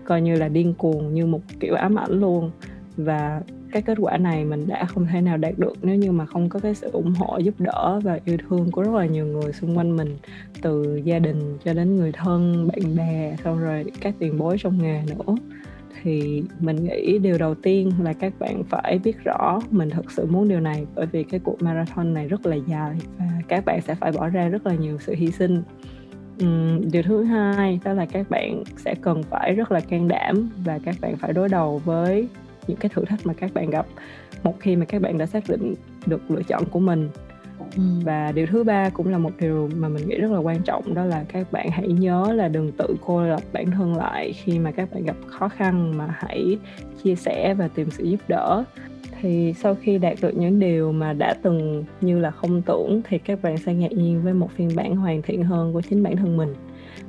Coi 0.04 0.22
như 0.22 0.36
là 0.36 0.48
điên 0.48 0.74
cuồng 0.74 1.14
như 1.14 1.26
một 1.26 1.40
kiểu 1.60 1.74
ám 1.74 1.98
ảnh 1.98 2.20
luôn. 2.20 2.50
Và 2.96 3.42
cái 3.72 3.82
kết 3.82 3.98
quả 4.00 4.16
này 4.16 4.44
mình 4.44 4.66
đã 4.68 4.84
không 4.84 5.06
thể 5.06 5.20
nào 5.20 5.36
đạt 5.36 5.58
được 5.58 5.72
nếu 5.82 5.96
như 5.96 6.12
mà 6.12 6.26
không 6.26 6.48
có 6.48 6.60
cái 6.60 6.74
sự 6.74 6.90
ủng 6.92 7.14
hộ 7.18 7.38
giúp 7.38 7.54
đỡ 7.58 8.00
và 8.04 8.18
yêu 8.24 8.36
thương 8.48 8.70
của 8.70 8.82
rất 8.82 8.94
là 8.94 9.06
nhiều 9.06 9.26
người 9.26 9.52
xung 9.52 9.78
quanh 9.78 9.96
mình, 9.96 10.16
từ 10.62 11.00
gia 11.04 11.18
đình 11.18 11.58
cho 11.64 11.74
đến 11.74 11.96
người 11.96 12.12
thân, 12.12 12.68
bạn 12.68 12.96
bè, 12.96 13.36
xong 13.44 13.60
rồi 13.60 13.84
các 14.00 14.14
tiền 14.18 14.38
bối 14.38 14.56
trong 14.58 14.82
nghề 14.82 15.02
nữa 15.06 15.34
thì 16.02 16.42
mình 16.60 16.84
nghĩ 16.84 17.18
điều 17.18 17.38
đầu 17.38 17.54
tiên 17.54 17.92
là 18.02 18.12
các 18.12 18.32
bạn 18.38 18.62
phải 18.64 18.98
biết 19.04 19.24
rõ 19.24 19.60
mình 19.70 19.90
thật 19.90 20.10
sự 20.10 20.26
muốn 20.26 20.48
điều 20.48 20.60
này 20.60 20.86
bởi 20.94 21.06
vì 21.06 21.24
cái 21.24 21.40
cuộc 21.44 21.62
marathon 21.62 22.14
này 22.14 22.28
rất 22.28 22.46
là 22.46 22.56
dài 22.56 22.96
và 23.18 23.26
các 23.48 23.64
bạn 23.64 23.80
sẽ 23.80 23.94
phải 23.94 24.12
bỏ 24.12 24.28
ra 24.28 24.48
rất 24.48 24.66
là 24.66 24.74
nhiều 24.74 24.98
sự 25.00 25.14
hy 25.14 25.30
sinh. 25.30 25.62
Uhm, 26.44 26.90
điều 26.92 27.02
thứ 27.02 27.22
hai 27.22 27.80
đó 27.84 27.92
là 27.92 28.06
các 28.06 28.30
bạn 28.30 28.62
sẽ 28.76 28.94
cần 29.00 29.22
phải 29.22 29.52
rất 29.52 29.72
là 29.72 29.80
can 29.80 30.08
đảm 30.08 30.50
và 30.64 30.78
các 30.84 30.96
bạn 31.00 31.16
phải 31.16 31.32
đối 31.32 31.48
đầu 31.48 31.82
với 31.84 32.28
những 32.66 32.76
cái 32.76 32.90
thử 32.94 33.04
thách 33.04 33.26
mà 33.26 33.34
các 33.34 33.54
bạn 33.54 33.70
gặp 33.70 33.86
một 34.42 34.60
khi 34.60 34.76
mà 34.76 34.84
các 34.84 35.02
bạn 35.02 35.18
đã 35.18 35.26
xác 35.26 35.44
định 35.48 35.74
được 36.06 36.30
lựa 36.30 36.42
chọn 36.42 36.64
của 36.70 36.80
mình. 36.80 37.08
Ừ. 37.76 37.82
và 38.04 38.32
điều 38.32 38.46
thứ 38.46 38.64
ba 38.64 38.88
cũng 38.88 39.08
là 39.08 39.18
một 39.18 39.30
điều 39.40 39.70
mà 39.76 39.88
mình 39.88 40.08
nghĩ 40.08 40.16
rất 40.16 40.30
là 40.30 40.38
quan 40.38 40.62
trọng 40.62 40.94
đó 40.94 41.04
là 41.04 41.24
các 41.28 41.52
bạn 41.52 41.70
hãy 41.70 41.88
nhớ 41.88 42.32
là 42.32 42.48
đừng 42.48 42.72
tự 42.72 42.96
cô 43.06 43.22
lập 43.22 43.40
bản 43.52 43.70
thân 43.70 43.96
lại 43.96 44.32
khi 44.32 44.58
mà 44.58 44.70
các 44.70 44.88
bạn 44.94 45.04
gặp 45.04 45.16
khó 45.26 45.48
khăn 45.48 45.98
mà 45.98 46.06
hãy 46.18 46.58
chia 47.02 47.14
sẻ 47.14 47.54
và 47.54 47.68
tìm 47.68 47.90
sự 47.90 48.04
giúp 48.04 48.20
đỡ. 48.28 48.64
Thì 49.20 49.54
sau 49.58 49.74
khi 49.74 49.98
đạt 49.98 50.18
được 50.22 50.36
những 50.36 50.60
điều 50.60 50.92
mà 50.92 51.12
đã 51.12 51.34
từng 51.42 51.84
như 52.00 52.18
là 52.18 52.30
không 52.30 52.62
tưởng 52.62 53.00
thì 53.08 53.18
các 53.18 53.42
bạn 53.42 53.56
sẽ 53.58 53.74
ngạc 53.74 53.92
nhiên 53.92 54.22
với 54.22 54.34
một 54.34 54.50
phiên 54.56 54.68
bản 54.76 54.96
hoàn 54.96 55.22
thiện 55.22 55.42
hơn 55.42 55.72
của 55.72 55.82
chính 55.82 56.02
bản 56.02 56.16
thân 56.16 56.36
mình. 56.36 56.54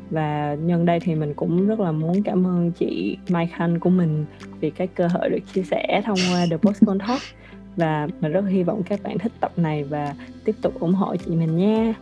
Và 0.09 0.57
nhân 0.61 0.85
đây 0.85 0.99
thì 0.99 1.15
mình 1.15 1.33
cũng 1.33 1.67
rất 1.67 1.79
là 1.79 1.91
muốn 1.91 2.23
cảm 2.23 2.47
ơn 2.47 2.71
chị 2.71 3.17
Mai 3.29 3.47
Khanh 3.47 3.79
của 3.79 3.89
mình 3.89 4.25
vì 4.59 4.69
cái 4.69 4.87
cơ 4.87 5.07
hội 5.07 5.29
được 5.29 5.39
chia 5.53 5.63
sẻ 5.63 6.01
thông 6.05 6.17
qua 6.31 6.45
The 6.49 6.57
Postcon 6.57 6.99
Talk 6.99 7.21
và 7.77 8.07
mình 8.21 8.31
rất 8.31 8.41
hy 8.41 8.63
vọng 8.63 8.83
các 8.83 9.03
bạn 9.03 9.17
thích 9.17 9.31
tập 9.39 9.51
này 9.57 9.83
và 9.83 10.15
tiếp 10.43 10.55
tục 10.61 10.79
ủng 10.79 10.93
hộ 10.93 11.15
chị 11.15 11.31
mình 11.31 11.57
nha. 11.57 11.93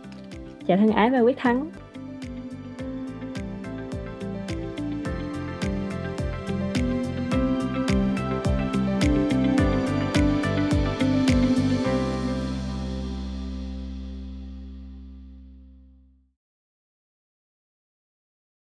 Chào 0.66 0.76
thân 0.76 0.92
ái 0.92 1.10
và 1.10 1.20
quyết 1.20 1.38
thắng. 1.38 1.70